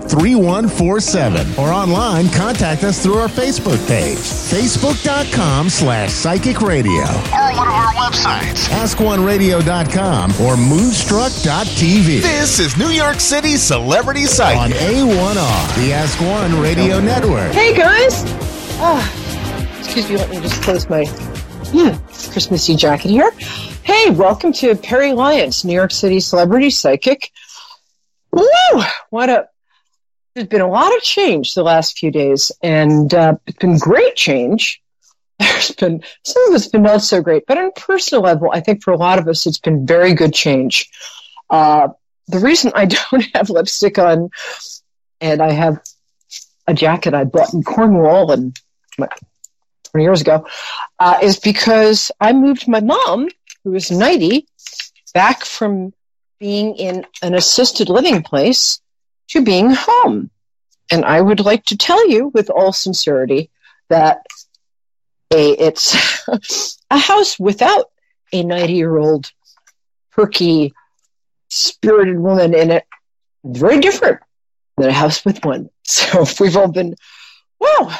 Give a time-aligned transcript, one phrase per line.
[0.07, 1.57] 02-8488-3147.
[1.57, 7.03] Or online, contact us through our Facebook page, facebook.com slash psychic radio.
[7.03, 12.21] Or one of our websites, askoneradio.com or moonstruck.tv.
[12.21, 17.51] This is New York City Celebrity Psychic on A1R, the Ask One Radio Network.
[17.51, 18.23] Hey, guys!
[18.77, 21.03] Oh, excuse me, let me just close my
[21.73, 21.97] yeah,
[22.31, 23.31] Christmassy jacket here.
[23.83, 27.31] Hey, welcome to Perry Lyons, New York City celebrity psychic.
[28.31, 28.45] Woo!
[29.09, 29.47] What a
[30.35, 34.15] there's been a lot of change the last few days, and uh, it's been great
[34.15, 34.81] change.
[35.39, 38.61] There's been some of it's been not so great, but on a personal level, I
[38.61, 40.89] think for a lot of us, it's been very good change.
[41.49, 41.89] Uh,
[42.27, 44.29] the reason I don't have lipstick on,
[45.19, 45.81] and I have
[46.67, 48.57] a jacket I bought in Cornwall and
[49.91, 50.47] 20 years ago,
[50.99, 53.27] uh, is because I moved my mom
[53.65, 54.47] who is 90,
[55.13, 55.93] back from
[56.39, 58.79] being in an assisted living place
[59.29, 60.29] to being home.
[60.91, 63.49] And I would like to tell you with all sincerity
[63.89, 64.25] that
[65.33, 65.95] a, it's
[66.91, 67.91] a house without
[68.31, 69.31] a 90 year old
[70.11, 70.73] perky,
[71.49, 72.85] spirited woman in it.
[73.43, 74.19] Very different
[74.77, 75.69] than a house with one.
[75.87, 76.95] So we've all been,
[77.59, 77.95] wow.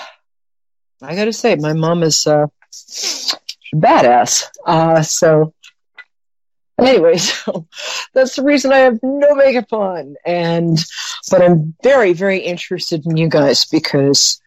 [1.03, 2.47] I got to say, my mom is uh,
[3.75, 4.45] badass.
[4.65, 5.53] Uh, so
[6.79, 7.67] anyway, so
[8.13, 10.15] that's the reason I have no makeup on.
[10.25, 10.77] And,
[11.29, 14.41] but I'm very, very interested in you guys because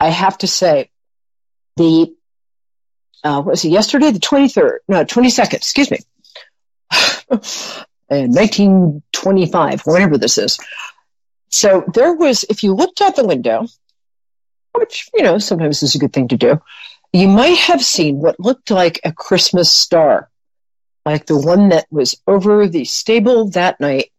[0.00, 0.90] I have to say
[1.76, 2.14] the,
[3.22, 4.10] uh, what was it yesterday?
[4.10, 5.98] The 23rd, no, 22nd, excuse me.
[8.10, 10.58] in 1925, whatever this is.
[11.48, 13.66] So there was, if you looked out the window,
[14.72, 16.60] which, you know, sometimes is a good thing to do,
[17.12, 20.28] you might have seen what looked like a Christmas star
[21.04, 24.10] like the one that was over the stable that night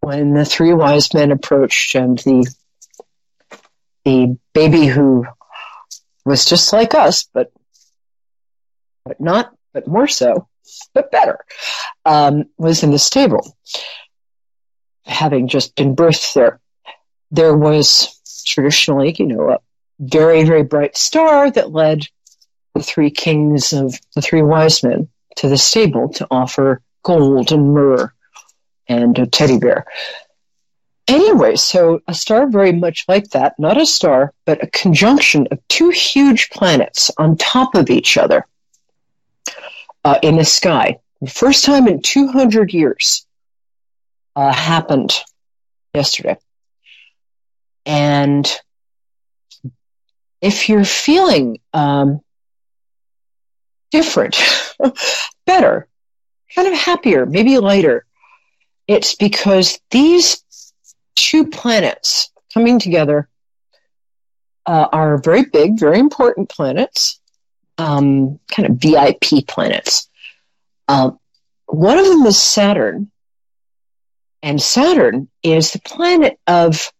[0.00, 2.46] when the three wise men approached and the
[4.04, 5.26] the baby who
[6.24, 7.52] was just like us, but
[9.04, 10.48] but not, but more so,
[10.94, 11.44] but better,
[12.04, 13.56] um, was in the stable,
[15.04, 16.60] having just been birthed there.
[17.30, 19.58] There was traditionally, you know, a
[19.98, 22.06] very, very bright star that led
[22.74, 27.72] the three kings of the three wise men to the stable to offer gold and
[27.72, 28.12] myrrh
[28.88, 29.86] and a teddy bear.
[31.08, 35.60] Anyway, so a star very much like that, not a star, but a conjunction of
[35.68, 38.44] two huge planets on top of each other
[40.04, 40.98] uh, in the sky.
[41.20, 43.24] The first time in 200 years
[44.34, 45.12] uh, happened
[45.94, 46.36] yesterday.
[47.86, 48.52] And
[50.40, 52.20] if you're feeling um,
[53.90, 54.34] different,
[55.46, 55.88] better,
[56.54, 58.06] kind of happier, maybe lighter.
[58.86, 60.44] It's because these
[61.14, 63.28] two planets coming together
[64.66, 67.20] uh, are very big, very important planets,
[67.78, 70.08] um, kind of VIP planets.
[70.88, 71.18] Um,
[71.66, 73.10] one of them is Saturn,
[74.42, 76.92] and Saturn is the planet of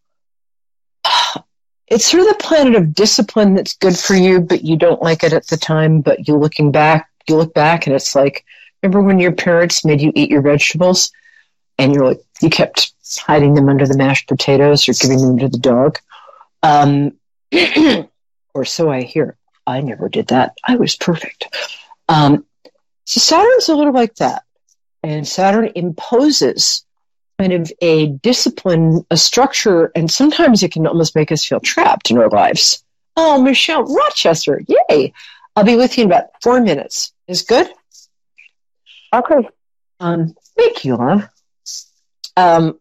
[1.87, 5.23] it's sort of the planet of discipline that's good for you, but you don't like
[5.23, 6.01] it at the time.
[6.01, 8.45] But you're looking back, you look back and it's like,
[8.81, 11.11] remember when your parents made you eat your vegetables
[11.77, 15.49] and you're like, you kept hiding them under the mashed potatoes or giving them to
[15.49, 15.99] the dog?
[16.63, 17.13] Um,
[18.53, 19.37] or so I hear.
[19.65, 20.57] I never did that.
[20.63, 21.55] I was perfect.
[22.07, 22.45] Um,
[23.05, 24.43] so Saturn's a little like that.
[25.03, 26.85] And Saturn imposes
[27.37, 32.09] kind of a discipline, a structure, and sometimes it can almost make us feel trapped
[32.09, 32.83] in our lives.
[33.15, 35.13] Oh, Michelle Rochester, yay!
[35.55, 37.13] I'll be with you in about four minutes.
[37.27, 37.67] Is good?
[39.13, 39.47] Okay.
[39.99, 41.27] Um, thank you, love.
[42.35, 42.79] Um,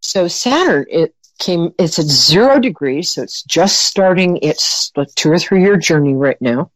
[0.00, 5.30] so Saturn, it came, it's at zero degrees, so it's just starting its like, two
[5.30, 6.70] or three year journey right now.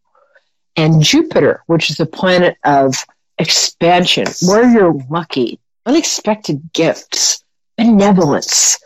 [0.76, 2.94] And Jupiter, which is the planet of
[3.38, 7.44] expansion, where you're lucky, unexpected gifts,
[7.76, 8.78] benevolence.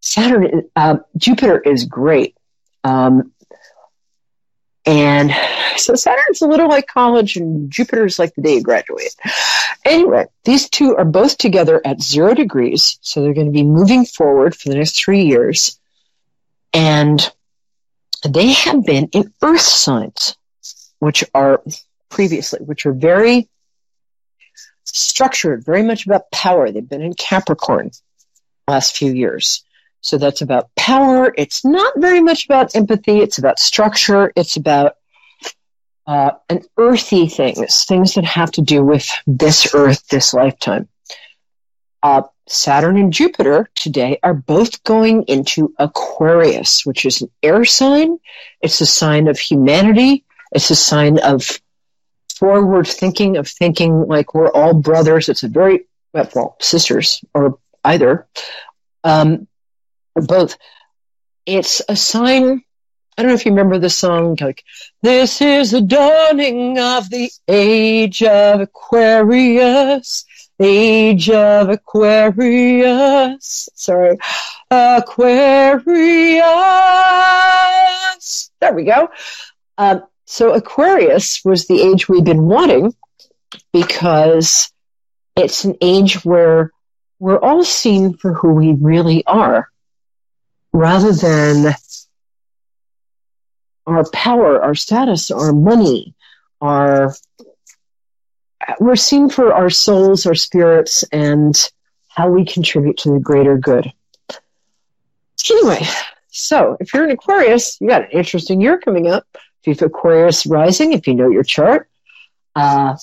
[0.00, 2.36] Saturn, uh, Jupiter is great.
[2.84, 3.32] Um,
[4.86, 5.30] And
[5.76, 9.14] so Saturn's a little like college and Jupiter's like the day you graduate.
[9.84, 12.98] Anyway, these two are both together at zero degrees.
[13.02, 15.78] So they're going to be moving forward for the next three years.
[16.72, 17.30] And
[18.26, 20.36] they have been in earth signs,
[20.98, 21.62] which are
[22.08, 23.48] previously, which are very
[24.84, 26.70] structured, very much about power.
[26.70, 27.90] They've been in Capricorn
[28.68, 29.64] last few years.
[30.02, 31.34] So that's about power.
[31.36, 33.18] It's not very much about empathy.
[33.18, 34.32] It's about structure.
[34.34, 34.96] It's about
[36.06, 40.88] uh, an earthy things, things that have to do with this earth, this lifetime.
[42.02, 48.18] Uh, Saturn and Jupiter today are both going into Aquarius, which is an air sign.
[48.60, 50.24] It's a sign of humanity.
[50.50, 51.46] It's a sign of
[52.36, 55.28] forward thinking, of thinking like we're all brothers.
[55.28, 58.26] It's a very, well, sisters or either.
[59.04, 59.46] Um,
[60.14, 60.56] both.
[61.46, 62.62] It's a sign.
[63.16, 64.64] I don't know if you remember the song, like,
[65.02, 70.24] this is the dawning of the age of Aquarius,
[70.58, 73.68] age of Aquarius.
[73.74, 74.16] Sorry.
[74.70, 76.40] Aquarius.
[78.60, 79.08] There we go.
[79.76, 82.94] Um, so Aquarius was the age we've been wanting
[83.72, 84.72] because
[85.36, 86.70] it's an age where
[87.18, 89.68] we're all seen for who we really are
[90.72, 91.74] rather than
[93.86, 96.14] our power, our status, our money,
[96.60, 97.14] our
[98.78, 101.56] we're seen for our souls, our spirits, and
[102.08, 103.92] how we contribute to the greater good.
[105.50, 105.86] Anyway,
[106.28, 109.26] so if you're an Aquarius, you got an interesting year coming up.
[109.34, 111.88] If you have Aquarius rising, if you know your chart,
[112.54, 112.96] uh,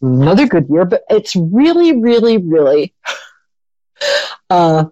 [0.00, 2.94] another good year, but it's really, really, really
[4.50, 4.86] uh,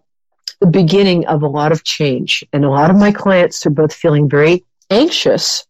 [0.60, 2.44] the beginning of a lot of change.
[2.52, 5.66] And a lot of my clients are both feeling very anxious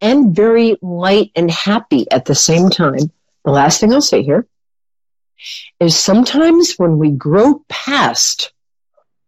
[0.00, 3.10] and very light and happy at the same time.
[3.44, 4.46] The last thing I'll say here
[5.78, 8.52] is sometimes when we grow past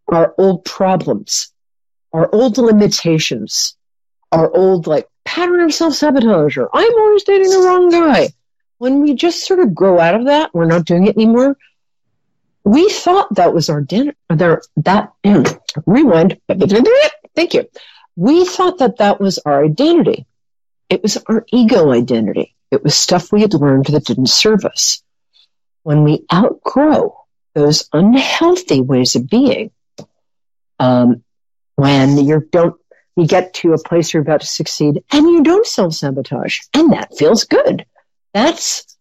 [0.08, 1.52] our old problems,
[2.12, 3.76] our old limitations,
[4.30, 8.30] our old like pattern of self-sabotage or I'm always dating the wrong guy.
[8.78, 11.56] When we just sort of grow out of that, we're not doing it anymore,
[12.64, 14.14] we thought that was our dinner.
[14.28, 16.38] There, that mm, rewind.
[17.34, 17.68] Thank you.
[18.16, 20.26] We thought that that was our identity.
[20.88, 22.54] It was our ego identity.
[22.70, 25.02] It was stuff we had learned that didn't serve us.
[25.82, 27.16] When we outgrow
[27.54, 29.70] those unhealthy ways of being,
[30.78, 31.24] um,
[31.76, 32.76] when you don't,
[33.16, 36.92] you get to a place you're about to succeed and you don't self sabotage, and
[36.92, 37.84] that feels good.
[38.32, 38.96] That's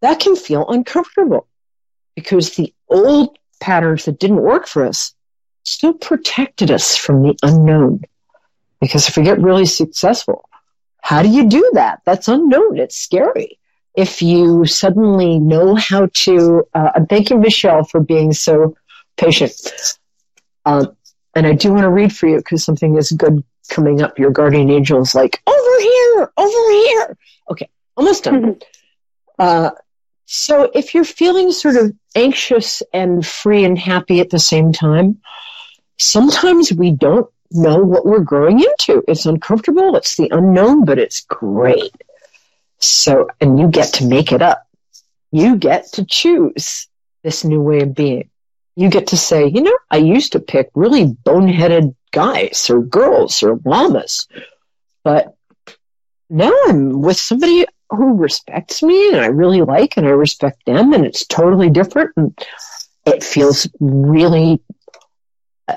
[0.00, 1.46] that can feel uncomfortable
[2.14, 5.14] because the old patterns that didn't work for us
[5.64, 8.02] still protected us from the unknown.
[8.80, 10.48] Because if we get really successful,
[11.02, 12.00] how do you do that?
[12.04, 12.78] That's unknown.
[12.78, 13.58] It's scary.
[13.94, 18.76] If you suddenly know how to, uh, thank you, Michelle, for being so
[19.16, 19.52] patient.
[20.64, 20.96] Um,
[21.34, 24.18] and I do want to read for you because something is good coming up.
[24.18, 27.18] Your guardian angel is like, over here, over here.
[27.50, 28.42] Okay, almost done.
[28.42, 28.58] Mm-hmm.
[29.40, 29.70] Uh,
[30.30, 35.22] so if you're feeling sort of anxious and free and happy at the same time,
[35.96, 39.02] sometimes we don't know what we're growing into.
[39.08, 39.96] It's uncomfortable.
[39.96, 41.94] It's the unknown, but it's great.
[42.78, 44.66] So, and you get to make it up.
[45.32, 46.88] You get to choose
[47.22, 48.28] this new way of being.
[48.76, 53.42] You get to say, you know, I used to pick really boneheaded guys or girls
[53.42, 54.28] or llamas,
[55.02, 55.34] but
[56.28, 60.92] now I'm with somebody who respects me and I really like and I respect them
[60.92, 62.38] and it's totally different and
[63.06, 64.60] it feels really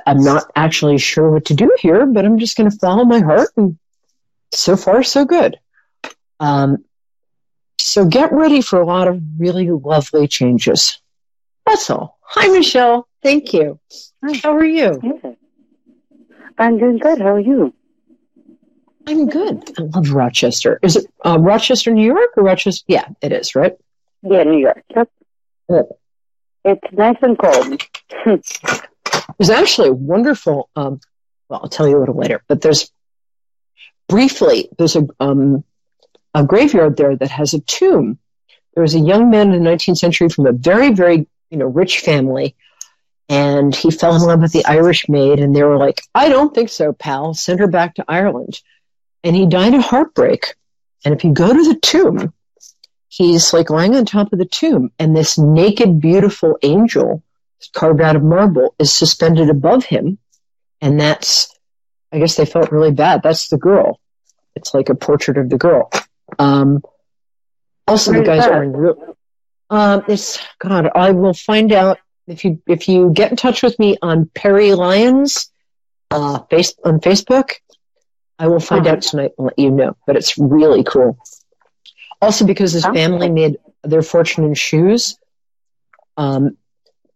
[0.06, 3.20] I'm not actually sure what to do here, but I'm just going to follow my
[3.20, 3.78] heart and
[4.54, 5.60] so far so good.
[6.40, 6.86] Um,
[7.78, 11.02] so get ready for a lot of really lovely changes.
[11.66, 12.18] That's all.
[12.22, 13.08] Hi, Michelle.
[13.22, 13.80] Thank you.
[14.24, 14.40] Hi.
[14.44, 15.38] How are you?
[16.58, 17.20] I'm doing good.
[17.20, 17.74] How are you?
[19.08, 19.72] I'm good.
[19.78, 20.80] I love Rochester.
[20.82, 22.84] Is it uh, Rochester, New York, or Rochester?
[22.88, 23.74] Yeah, it is, right?
[24.22, 24.84] Yeah, New York.
[24.96, 25.10] Yep.
[25.70, 25.82] Yeah.
[26.64, 27.82] It's nice and cold.
[29.38, 30.70] there's actually a wonderful.
[30.76, 31.00] Um,
[31.50, 32.44] well, I'll tell you a little later.
[32.48, 32.92] But there's
[34.08, 35.64] briefly there's a um,
[36.34, 38.20] a graveyard there that has a tomb.
[38.76, 41.66] There was a young man in the 19th century from a very very you know
[41.66, 42.56] rich family
[43.32, 46.54] and he fell in love with the Irish maid, and they were like, I don't
[46.54, 47.34] think so, pal.
[47.34, 48.60] Send her back to Ireland
[49.24, 50.56] and he died of heartbreak.
[51.04, 52.34] And if you go to the tomb,
[53.08, 57.24] he's like lying on top of the tomb, and this naked, beautiful angel
[57.74, 60.18] carved out of marble is suspended above him.
[60.82, 61.54] And that's,
[62.12, 63.22] I guess they felt really bad.
[63.22, 64.00] That's the girl.
[64.56, 65.92] It's like a portrait of the girl.
[66.40, 66.82] Um,
[67.88, 69.18] also, the guys are in real.
[69.70, 70.90] Um, it's God.
[70.94, 74.74] I will find out if you if you get in touch with me on Perry
[74.74, 75.52] Lyons,
[76.10, 77.54] uh, face on Facebook.
[78.42, 79.96] I will find out tonight and let you know.
[80.08, 81.16] But it's really cool.
[82.20, 85.20] Also, because his family made their fortune in shoes.
[86.18, 86.58] Um,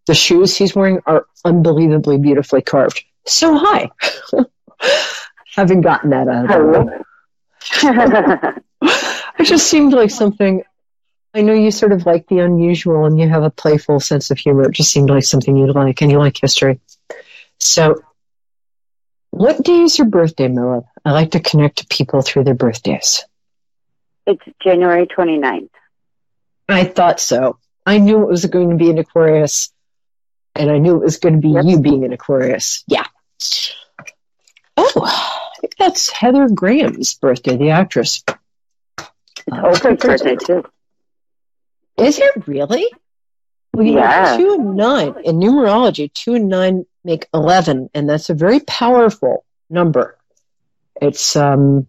[0.05, 3.03] the shoes he's wearing are unbelievably beautifully carved.
[3.25, 3.89] So high.
[5.55, 7.03] Having gotten that out of the
[9.39, 10.63] it just seemed like something
[11.33, 14.37] I know you sort of like the unusual and you have a playful sense of
[14.37, 14.69] humor.
[14.69, 16.79] It just seemed like something you'd like and you like history.
[17.59, 17.95] So
[19.35, 20.83] what day is your birthday, Milla?
[21.03, 23.25] I like to connect to people through their birthdays.
[24.25, 25.69] It's January 29th.
[26.69, 27.59] I thought so.
[27.85, 29.71] I knew it was going to be an Aquarius,
[30.55, 31.65] and I knew it was going to be yep.
[31.65, 32.83] you being an Aquarius.
[32.87, 33.05] Yeah.
[34.77, 38.23] Oh, I think that's Heather Graham's birthday, the actress.
[39.51, 40.63] Oprah's birthday, too.
[41.97, 42.87] Is it really?
[43.75, 44.37] Well, yeah.
[44.37, 49.45] two and nine in numerology, two and nine make 11, and that's a very powerful
[49.69, 50.17] number.
[51.01, 51.87] It's, um,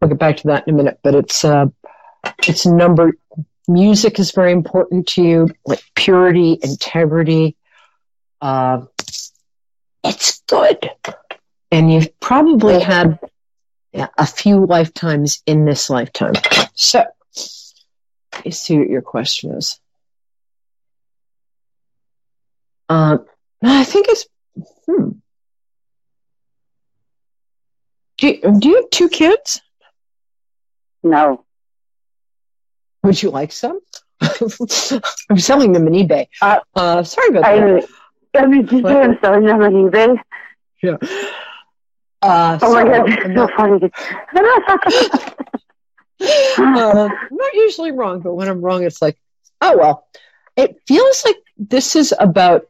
[0.00, 1.66] I'll get back to that in a minute, but it's, uh,
[2.46, 3.12] it's a number.
[3.66, 7.56] Music is very important to you, like purity, integrity.
[8.40, 8.82] Uh,
[10.04, 10.90] it's good.
[11.70, 13.18] And you've probably had
[13.92, 16.34] yeah, a few lifetimes in this lifetime.
[16.74, 17.04] So,
[18.42, 19.78] let's see what your question is.
[22.90, 23.18] Uh,
[23.62, 24.26] I think it's,
[24.86, 25.10] hmm.
[28.18, 29.62] Do you, do you have two kids?
[31.04, 31.44] No.
[33.04, 33.78] Would you like some?
[34.20, 36.26] I'm selling them on eBay.
[36.42, 37.88] Uh, uh, sorry about I, that.
[38.34, 40.18] I mean, you I'm selling them on eBay?
[40.82, 40.96] Yeah.
[42.20, 43.84] Uh, oh my god, it's so funny.
[46.58, 49.16] uh, I'm not usually wrong, but when I'm wrong, it's like,
[49.60, 50.06] oh well.
[50.56, 52.66] It feels like this is about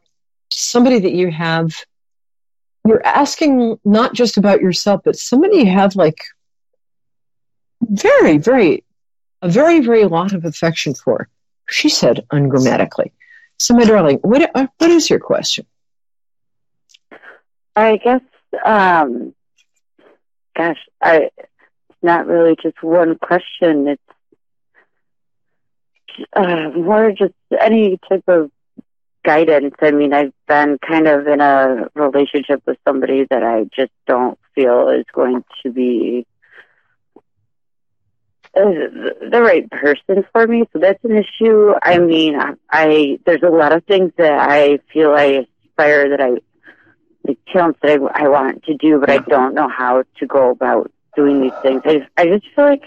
[0.53, 1.73] somebody that you have.
[2.87, 6.23] You're asking not just about yourself, but somebody you have like
[7.81, 8.83] very, very,
[9.41, 11.27] a very, very lot of affection for.
[11.69, 13.11] She said ungrammatically.
[13.57, 15.65] So, my darling, what uh, what is your question?
[17.75, 18.21] I guess,
[18.65, 19.33] um,
[20.55, 23.87] gosh, I it's not really just one question.
[23.87, 24.01] It's
[26.33, 28.51] uh, more just any type of
[29.23, 29.75] guidance.
[29.81, 34.37] I mean, I've been kind of in a relationship with somebody that I just don't
[34.55, 36.25] feel is going to be
[38.53, 40.65] the right person for me.
[40.73, 41.73] So that's an issue.
[41.81, 42.37] I mean,
[42.69, 46.31] I, there's a lot of things that I feel I aspire that I,
[47.23, 50.49] the talents that I, I want to do, but I don't know how to go
[50.49, 51.81] about doing these things.
[51.85, 52.83] I just, I just feel like,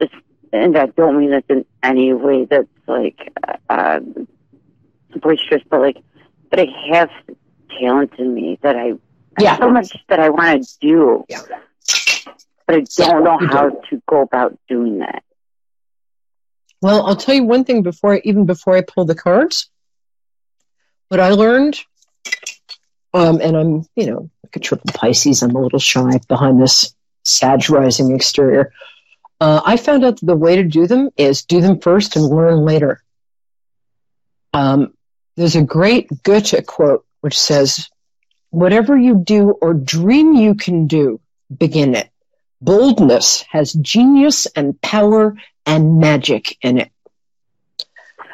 [0.00, 0.08] this,
[0.52, 3.30] and I don't mean this in any way that's like,
[3.68, 4.00] uh,
[5.18, 5.98] boisterous, but like,
[6.50, 7.10] but I have
[7.78, 8.94] talent in me that I,
[9.38, 9.58] yeah.
[9.58, 11.24] so much that I want to do.
[11.28, 11.42] Yeah
[12.68, 15.24] but I don't know how to go about doing that.
[16.82, 19.70] Well, I'll tell you one thing before, even before I pull the cards.
[21.08, 21.80] What I learned,
[23.14, 26.94] um, and I'm, you know, like a triple Pisces, I'm a little shy behind this
[27.24, 28.72] Sag rising exterior.
[29.40, 32.26] Uh, I found out that the way to do them is do them first and
[32.26, 33.02] learn later.
[34.52, 34.92] Um,
[35.38, 37.88] there's a great Goethe quote which says,
[38.50, 41.20] Whatever you do or dream you can do,
[41.56, 42.10] begin it.
[42.60, 46.90] Boldness has genius and power and magic in it.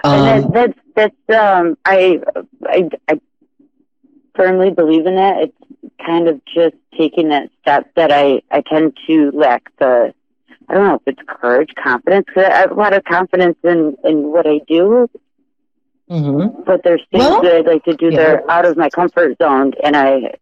[0.03, 2.21] Um, that, that's that's um, I,
[2.67, 3.21] I I
[4.35, 5.43] firmly believe in that.
[5.43, 10.15] It's kind of just taking that step that I I tend to lack the
[10.69, 12.27] I don't know if it's courage, confidence.
[12.33, 15.09] Cause I have a lot of confidence in in what I do,
[16.11, 16.63] mm-hmm.
[16.65, 18.17] but there's things well, that I'd like to do yeah.
[18.17, 20.35] that are out of my comfort zone, and I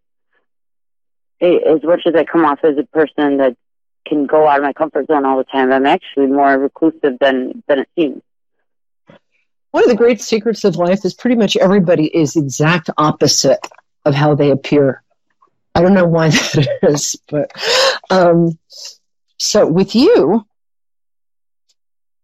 [1.40, 3.56] as much as I come off as a person that
[4.06, 5.72] can go out of my comfort zone all the time.
[5.72, 8.22] I'm actually more reclusive than than it seems.
[9.70, 13.66] One of the great secrets of life is pretty much everybody is exact opposite
[14.04, 15.02] of how they appear.
[15.74, 17.50] I don't know why that is, but
[18.10, 18.58] um,
[19.38, 20.46] so with you,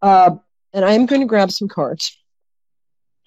[0.02, 0.36] uh,
[0.74, 2.17] and I am going to grab some cards.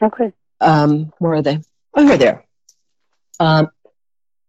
[0.01, 0.33] Okay.
[0.59, 1.59] Um, where are they?
[1.93, 2.45] Oh, here they are.
[3.39, 3.69] Um,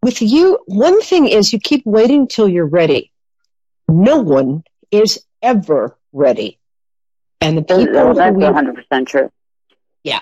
[0.02, 3.12] with you, one thing is you keep waiting till you're ready
[3.92, 6.58] no one is ever ready.
[7.40, 9.30] And the people no, that's one hundred percent true.
[10.04, 10.20] Yeah.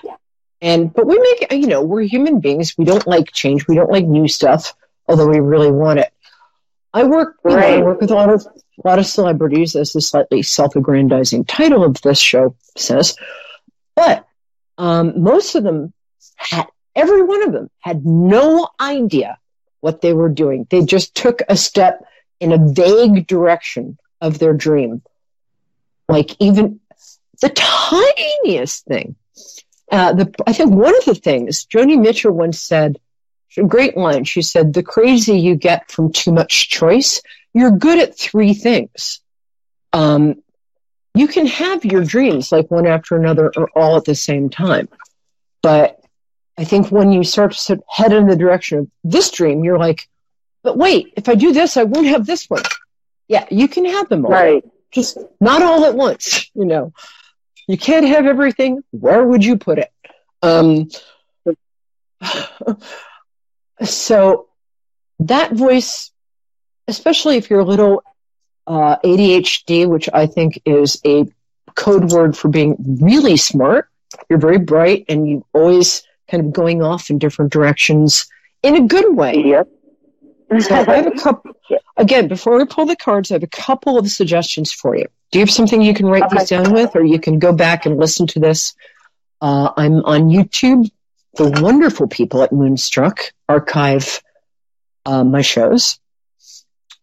[0.60, 2.76] And but we make you know we're human beings.
[2.76, 3.66] We don't like change.
[3.66, 4.74] We don't like new stuff,
[5.06, 6.12] although we really want it.
[6.92, 9.92] I work, you know, I work with a lot of a lot of celebrities, as
[9.92, 13.16] the slightly self-aggrandizing title of this show says.
[13.94, 14.26] But
[14.80, 15.92] um, most of them
[16.36, 19.38] had every one of them had no idea
[19.80, 20.66] what they were doing.
[20.70, 22.02] They just took a step
[22.40, 25.02] in a vague direction of their dream,
[26.08, 26.80] like even
[27.42, 29.16] the tiniest thing.
[29.92, 32.98] Uh, the, I think one of the things Joni Mitchell once said,
[33.58, 34.24] a great line.
[34.24, 37.20] She said, "The crazy you get from too much choice,
[37.52, 39.20] you're good at three things.
[39.92, 40.42] Um,
[41.14, 44.88] you can have your dreams like one after another or all at the same time,
[45.62, 46.00] but
[46.56, 50.08] I think when you start to head in the direction of this dream, you're like,
[50.62, 52.62] but wait, if I do this, I won't have this one.
[53.28, 54.64] Yeah, you can have them all Right.
[54.92, 56.92] just not all at once, you know.
[57.66, 58.82] You can't have everything.
[58.90, 59.90] Where would you put it?
[60.42, 60.88] Um,
[63.84, 64.48] so
[65.20, 66.10] that voice,
[66.88, 68.02] especially if you're a little
[68.70, 71.26] uh, ADHD, which I think is a
[71.74, 73.88] code word for being really smart.
[74.28, 78.30] You're very bright and you always kind of going off in different directions
[78.62, 79.34] in a good way.
[79.44, 79.68] Yep.
[80.60, 81.52] So I have a couple.
[81.96, 85.06] Again, before we pull the cards, I have a couple of suggestions for you.
[85.32, 86.38] Do you have something you can write Okay.
[86.38, 88.74] these down with, or you can go back and listen to this?
[89.40, 90.90] Uh, I'm on YouTube.
[91.34, 94.22] The wonderful people at Moonstruck archive
[95.06, 95.98] uh, my shows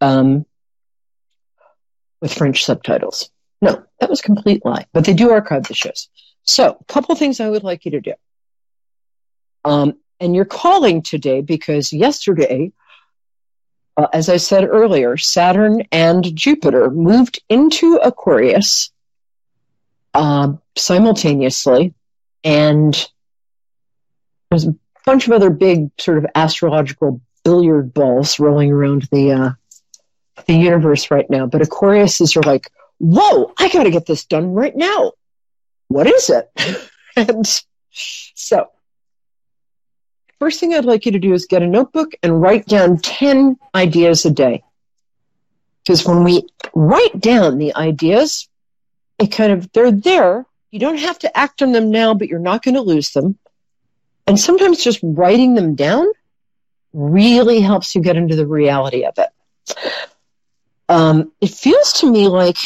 [0.01, 0.45] um,
[2.21, 3.29] with French subtitles.
[3.61, 6.09] No, that was complete lie, but they do archive the shows.
[6.43, 8.13] So, a couple things I would like you to do.
[9.65, 12.71] Um, and you're calling today because yesterday
[13.97, 18.91] uh, as I said earlier, Saturn and Jupiter moved into Aquarius
[20.13, 21.95] uh, simultaneously,
[22.43, 23.09] and
[24.51, 29.49] there's a bunch of other big sort of astrological billiard balls rolling around the uh,
[30.45, 31.45] the universe right now.
[31.45, 35.13] But Aquarius is like, whoa, I got to get this done right now.
[35.87, 36.49] What is it?
[37.15, 37.47] and
[37.91, 38.69] so
[40.39, 43.57] first thing I'd like you to do is get a notebook and write down 10
[43.73, 44.63] ideas a day.
[45.83, 48.49] Because when we write down the ideas,
[49.19, 50.45] it kind of, they're there.
[50.69, 53.37] You don't have to act on them now, but you're not going to lose them.
[54.27, 56.07] And sometimes just writing them down
[56.93, 59.29] really helps you get into the reality of it.
[60.89, 62.57] Um, it feels to me like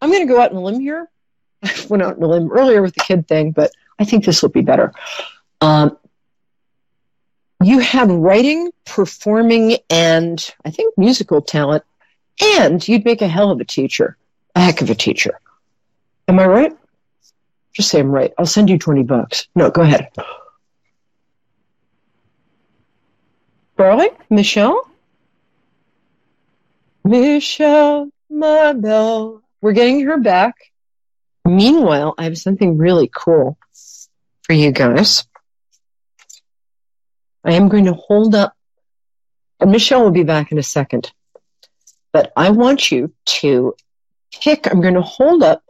[0.00, 1.08] I'm going to go out on a limb here.
[1.62, 4.42] I went out on a limb earlier with the kid thing, but I think this
[4.42, 4.92] will be better.
[5.62, 5.96] Um,
[7.62, 11.84] you have writing, performing, and I think musical talent,
[12.58, 14.18] and you'd make a hell of a teacher,
[14.54, 15.40] a heck of a teacher.
[16.28, 16.72] Am I right?
[17.72, 18.32] Just say I'm right.
[18.36, 19.48] I'll send you 20 bucks.
[19.54, 20.08] No, go ahead.
[23.78, 24.86] Darling, Michelle?
[27.04, 29.42] Michelle, my belle.
[29.60, 30.54] We're getting her back.
[31.44, 33.58] Meanwhile, I have something really cool
[34.42, 35.26] for you guys.
[37.44, 38.54] I am going to hold up,
[39.60, 41.12] and Michelle will be back in a second,
[42.10, 43.74] but I want you to
[44.32, 45.62] pick, I'm going to hold up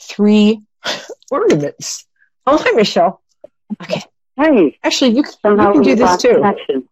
[0.00, 0.62] three
[1.30, 2.06] ornaments.
[2.46, 3.20] Oh, hi, Michelle.
[3.82, 4.02] Okay.
[4.36, 6.36] Hey, Actually, you, you can do this too.
[6.36, 6.88] connection.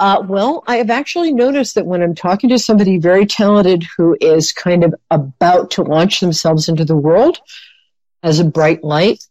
[0.00, 4.16] Uh, well, I have actually noticed that when I'm talking to somebody very talented who
[4.20, 7.38] is kind of about to launch themselves into the world
[8.22, 9.24] as a bright light,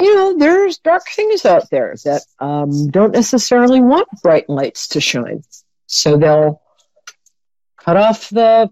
[0.00, 5.00] you know, there's dark things out there that um, don't necessarily want bright lights to
[5.00, 5.42] shine.
[5.86, 6.62] So they'll
[7.76, 8.70] cut off the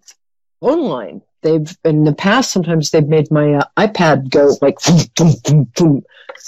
[0.61, 1.22] phone line.
[1.42, 5.72] They've, in the past, sometimes they've made my uh, iPad go like, boom, boom, boom,
[5.77, 6.03] boom.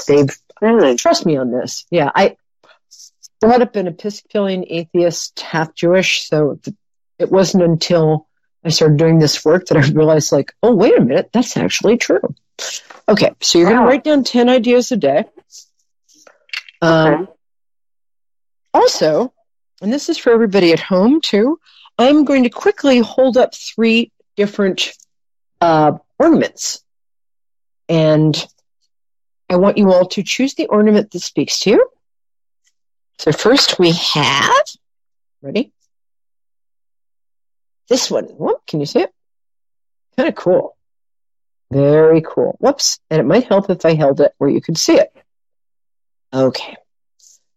[0.07, 0.97] They've Really?
[0.97, 1.87] trust me on this.
[1.91, 2.37] Yeah, I
[3.41, 6.59] brought up an Episcopalian atheist, half Jewish, so
[7.19, 8.27] it wasn't until
[8.65, 11.97] I started doing this work that I realized, like, oh, wait a minute, that's actually
[11.97, 12.21] true.
[13.09, 15.25] Okay, so you're going to write down 10 ideas a day.
[16.83, 17.33] Um, Okay.
[18.75, 19.33] also,
[19.81, 21.59] and this is for everybody at home too,
[21.99, 24.91] I'm going to quickly hold up three different
[25.61, 26.83] uh, ornaments.
[27.89, 28.37] And
[29.49, 31.89] I want you all to choose the ornament that speaks to you.
[33.19, 34.65] So first we have,
[35.43, 35.73] ready?
[37.89, 38.25] This one.
[38.25, 39.13] Whoop, can you see it?
[40.17, 40.77] Kind of cool.
[41.71, 42.57] Very cool.
[42.61, 43.01] Whoops.
[43.11, 45.13] And it might help if I held it where you could see it.
[46.33, 46.77] Okay.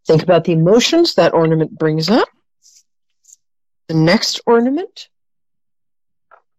[0.08, 2.28] Think about the emotions that ornament brings up.
[3.88, 5.10] The next ornament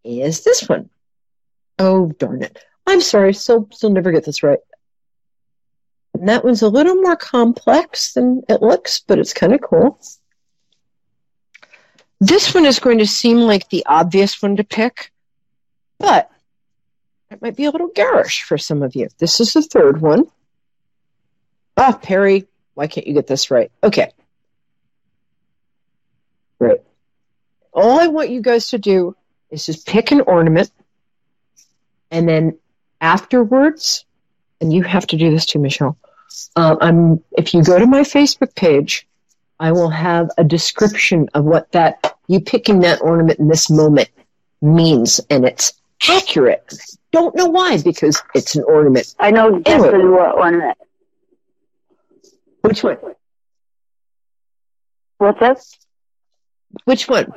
[0.05, 0.91] is this one.
[1.79, 2.59] Oh, darn it.
[2.87, 4.59] I'm sorry, still, still never get this right.
[6.23, 9.99] That one's a little more complex than it looks, but it's kind of cool.
[12.21, 15.11] This one is going to seem like the obvious one to pick,
[15.99, 16.31] but
[17.33, 19.09] it might be a little garish for some of you.
[19.19, 20.27] This is the third one.
[21.77, 23.73] Ah, Perry, why can't you get this right?
[23.83, 24.13] Okay.
[26.61, 26.83] Right.
[27.73, 29.17] All I want you guys to do
[29.51, 30.71] is just pick an ornament,
[32.13, 32.59] and then
[33.01, 34.05] afterwards,
[34.61, 35.99] and you have to do this too, Michelle.
[36.57, 39.07] Um, I'm if you go to my Facebook page,
[39.59, 44.09] I will have a description of what that you picking that ornament in this moment
[44.61, 45.73] means, and it's
[46.09, 46.75] accurate.
[47.11, 49.15] Don't know why because it's an ornament.
[49.19, 50.09] I know exactly anyway.
[50.09, 50.79] what ornament.
[52.63, 52.99] Which one?
[55.19, 55.59] What's that?
[56.85, 57.33] Which one?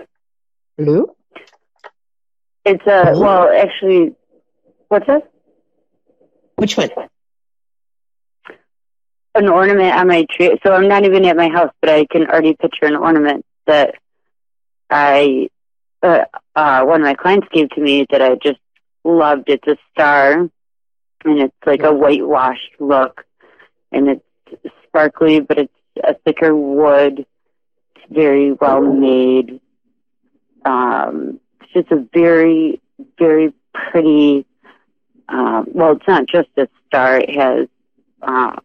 [0.78, 1.16] Blue?
[2.64, 4.16] It's a uh, well, actually,
[4.88, 5.30] what's that?
[6.56, 6.90] Which one?
[9.36, 10.58] An ornament on my tree.
[10.64, 13.96] So I'm not even at my house, but I can already picture an ornament that
[14.90, 15.50] I,
[16.02, 16.24] uh,
[16.56, 18.60] uh, one of my clients gave to me that I just
[19.04, 19.50] loved.
[19.50, 20.34] It's a star,
[21.26, 23.26] and it's like a whitewashed look,
[23.92, 27.26] and it's sparkly, but it's a thicker wood.
[27.96, 29.60] It's very well made.
[30.64, 32.82] Um, it's just a very,
[33.20, 34.46] very pretty.
[35.28, 37.18] Um, well, it's not just a star.
[37.18, 37.68] It has
[38.22, 38.56] uh,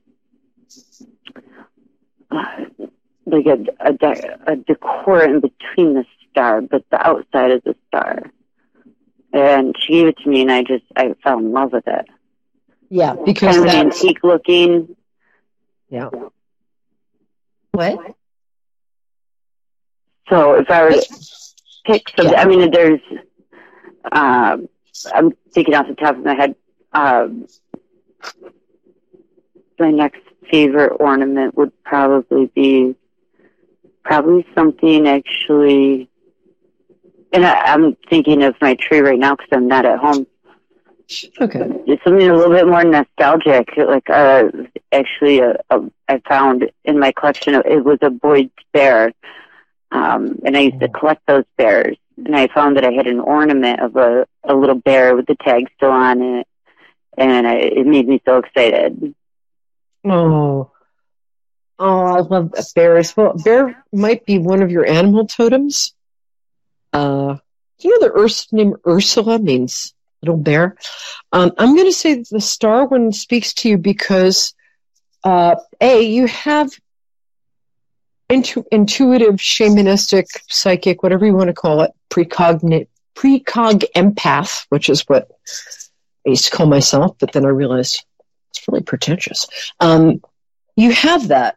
[2.30, 7.74] like a, a, de- a decor in between the star, but the outside is a
[7.88, 8.30] star.
[9.32, 12.06] And she gave it to me, and I just I fell in love with it.
[12.88, 14.96] Yeah, because kind of antique looking.
[15.88, 16.10] Yeah.
[17.70, 18.16] What?
[20.28, 21.06] So if I were to
[21.84, 22.42] pick something, yeah.
[22.42, 23.00] I mean, there's,
[24.10, 24.68] um,
[25.12, 26.54] I'm thinking off the top of my head,
[26.92, 27.46] um,
[29.80, 32.94] my next favorite ornament would probably be
[34.04, 36.08] probably something actually,
[37.32, 40.26] and I, am thinking of my tree right now because I'm not at home.
[41.40, 41.66] Okay.
[41.86, 43.70] It's something a little bit more nostalgic.
[43.76, 44.44] Like, uh,
[44.92, 49.12] actually, uh, uh, I found in my collection, of it was a Boyd's bear.
[49.90, 51.96] Um, and I used to collect those bears.
[52.16, 55.36] And I found that I had an ornament of a, a little bear with the
[55.36, 56.46] tag still on it.
[57.18, 59.14] And I, it made me so excited.
[60.04, 60.70] Oh,
[61.78, 63.16] oh, I love bears.
[63.16, 65.94] Well, bear might be one of your animal totems.
[66.92, 67.36] Uh,
[67.80, 70.76] you know the Urs name Ursula means little bear.
[71.32, 74.54] Um, I'm going to say the star one speaks to you because,
[75.24, 76.70] uh, a you have
[78.28, 85.02] intu- intuitive, shamanistic, psychic, whatever you want to call it, precognate, precog empath, which is
[85.02, 85.30] what
[86.26, 88.04] I used to call myself, but then I realized
[88.50, 89.46] it's really pretentious.
[89.80, 90.22] Um,
[90.76, 91.56] you have that.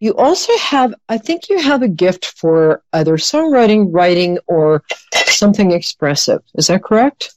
[0.00, 5.72] You also have, I think you have a gift for either songwriting, writing, or something
[5.72, 6.42] expressive.
[6.54, 7.34] Is that correct?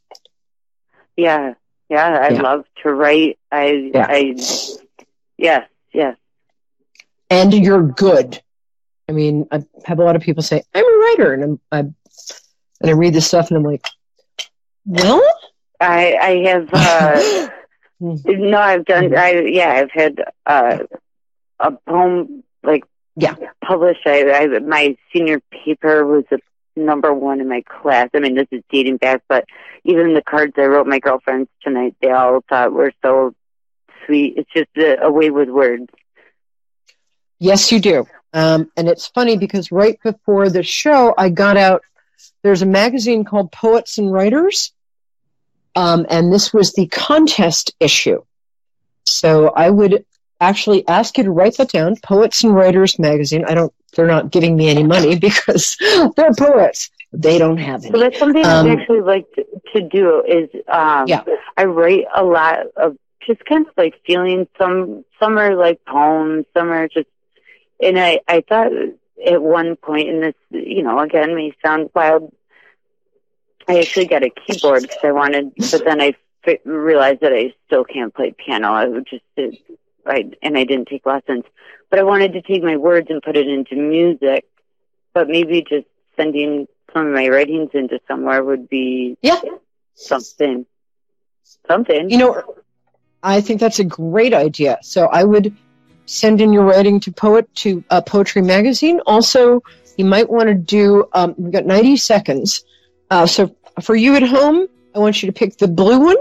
[1.18, 1.56] Yeah,
[1.90, 2.20] yeah.
[2.22, 2.42] I yeah.
[2.42, 3.40] love to write.
[3.52, 4.06] I, yeah.
[4.08, 4.36] I,
[5.38, 6.18] yes, yes.
[7.32, 8.40] And you're good.
[9.10, 11.80] I mean, I have a lot of people say I'm a writer, and I'm, I,
[11.80, 13.86] and I read this stuff, and I'm like,
[14.86, 15.24] well,
[15.80, 16.70] I, I have.
[16.72, 17.50] Uh,
[18.02, 19.16] No, I've done.
[19.16, 20.80] I yeah, I've had uh,
[21.60, 22.84] a poem like
[23.16, 24.02] yeah published.
[24.06, 26.40] I, I my senior paper was a
[26.76, 28.10] number one in my class.
[28.14, 29.46] I mean, this is dating back, but
[29.84, 33.36] even the cards I wrote my girlfriends tonight, they all thought were so
[34.06, 34.36] sweet.
[34.38, 35.88] It's just a, a way with words.
[37.40, 38.08] Yes, you do.
[38.34, 41.84] Um, and it's funny because right before the show, I got out.
[42.44, 44.74] There's a magazine called Poets and Writers,
[45.76, 48.22] um, and this was the contest issue.
[49.06, 50.06] So I would
[50.40, 51.96] actually ask you to write that down.
[52.04, 53.46] Poets and Writers magazine.
[53.46, 53.74] I don't.
[53.96, 55.78] They're not giving me any money because
[56.16, 56.90] they're poets.
[57.14, 57.92] They don't have any.
[57.92, 60.24] So that's something um, I actually like to, to do.
[60.28, 61.24] Is um, yeah.
[61.58, 64.48] I write a lot of just kind of like feeling.
[64.58, 66.46] Some some are like poems.
[66.54, 67.08] Some are just.
[67.82, 68.72] And I I thought
[69.26, 72.34] at one point in this, you know, again may sound wild
[73.68, 77.54] I actually got a keyboard because I wanted, but then I f- realized that I
[77.66, 78.72] still can't play piano.
[78.72, 79.58] I would just, did,
[80.06, 81.44] I, and I didn't take lessons.
[81.90, 84.46] But I wanted to take my words and put it into music.
[85.14, 89.42] But maybe just sending some of my writings into somewhere would be yeah
[89.94, 90.66] something.
[91.68, 92.10] Something.
[92.10, 92.56] You know,
[93.22, 94.80] I think that's a great idea.
[94.82, 95.56] So I would
[96.06, 99.02] send in your writing to poet to uh, Poetry Magazine.
[99.06, 99.62] Also,
[99.98, 101.06] you might want to do.
[101.14, 102.64] Um, we've got ninety seconds.
[103.12, 106.18] Uh, so for you at home, I want you to pick the blue one,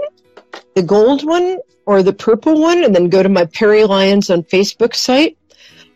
[0.75, 4.43] the gold one, or the purple one, and then go to my Perry Lyons on
[4.43, 5.37] Facebook site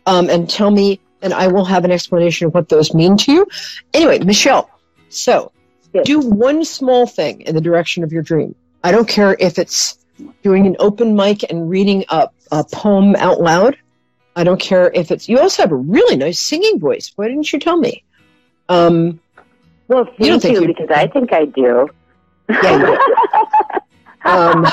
[0.06, 3.32] um, and tell me and I will have an explanation of what those mean to
[3.32, 3.46] you.
[3.94, 4.70] Anyway, Michelle,
[5.08, 5.52] so
[5.92, 6.06] Yes.
[6.06, 8.54] do one small thing in the direction of your dream.
[8.84, 9.98] I don't care if it's
[10.42, 13.78] doing an open mic and reading a, a poem out loud.
[14.34, 17.12] I don't care if it's, you also have a really nice singing voice.
[17.16, 18.04] Why didn't you tell me?
[18.68, 19.20] Um,
[19.88, 21.88] Well, You don't think you, because I think I do.
[22.48, 22.98] yeah,
[24.24, 24.64] um,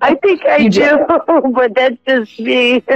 [0.00, 1.42] I think I do, do.
[1.54, 2.82] but that's just me.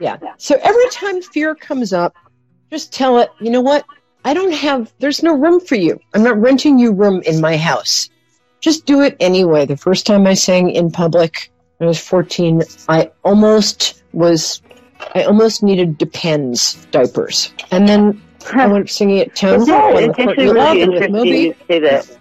[0.00, 0.16] Yeah.
[0.38, 2.16] So every time fear comes up,
[2.70, 3.84] just tell it, you know what?
[4.24, 6.00] I don't have, there's no room for you.
[6.14, 8.08] I'm not renting you room in my house.
[8.60, 9.66] Just do it anyway.
[9.66, 14.62] The first time I sang in public, when I was 14, I almost was,
[15.14, 17.52] I almost needed Depends diapers.
[17.70, 18.22] And then
[18.52, 22.18] I went singing at town It's, hall it's with actually really interesting you say that.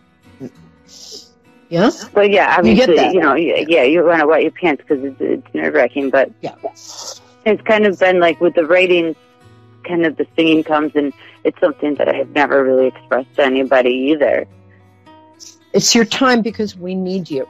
[1.69, 1.91] Yeah.
[2.13, 3.13] But yeah, You get obviously, that.
[3.13, 6.09] you, know, yeah, yeah, you want to wet your pants because it's, it's nerve wracking.
[6.09, 6.55] But Yeah.
[7.45, 9.15] it's kind of been like with the writing,
[9.83, 13.91] kind of the singing comes, and it's something that I've never really expressed to anybody
[13.91, 14.47] either.
[15.73, 17.47] It's your time because we need you.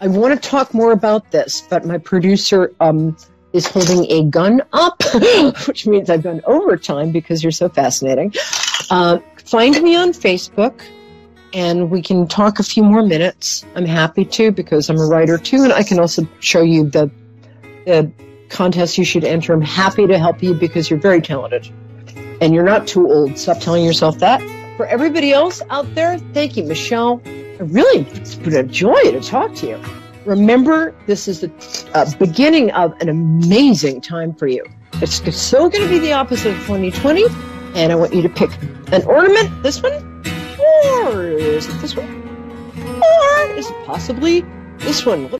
[0.00, 3.16] I want to talk more about this, but my producer um,
[3.52, 5.02] is holding a gun up,
[5.66, 8.32] which means I've gone overtime because you're so fascinating.
[8.90, 10.82] Uh, find me on Facebook
[11.52, 13.64] and we can talk a few more minutes.
[13.74, 17.10] I'm happy to because I'm a writer too, and I can also show you the,
[17.84, 18.10] the
[18.48, 19.52] contest you should enter.
[19.52, 21.70] I'm happy to help you because you're very talented
[22.40, 23.38] and you're not too old.
[23.38, 24.40] Stop telling yourself that.
[24.76, 27.20] For everybody else out there, thank you, Michelle.
[27.26, 30.01] I really, it's been a joy to talk to you.
[30.24, 31.50] Remember, this is the
[31.94, 34.64] uh, beginning of an amazing time for you.
[34.94, 37.24] It's so going to be the opposite of 2020,
[37.74, 38.50] and I want you to pick
[38.92, 39.92] an ornament, this one,
[41.04, 42.06] or is it this one?
[42.78, 44.44] Or is it possibly
[44.78, 45.28] this one?